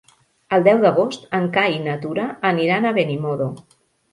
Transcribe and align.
El 0.55 0.63
deu 0.67 0.79
d'agost 0.85 1.27
en 1.41 1.45
Cai 1.57 1.75
i 1.81 1.83
na 1.83 1.99
Tura 2.07 2.25
aniran 2.53 2.89
a 2.89 2.95
Benimodo. 2.99 3.53